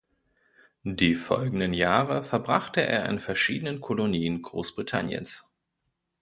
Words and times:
Die 0.81 1.13
folgenden 1.13 1.73
Jahre 1.75 2.23
verbrachte 2.23 2.81
er 2.81 3.05
in 3.07 3.19
verschiedenen 3.19 3.81
Kolonien 3.81 4.41
Großbritanniens. 4.41 5.47